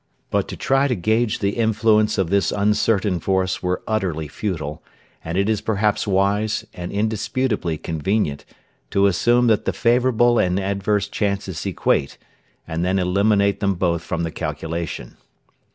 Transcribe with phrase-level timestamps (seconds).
[0.31, 4.81] But to try to gauge the influence of this uncertain force were utterly futile,
[5.23, 8.43] and it is perhaps wise, and indisputably convenient,
[8.89, 12.17] to assume that the favourable and adverse chances equate,
[12.67, 15.17] and then eliminate them both from the calculation.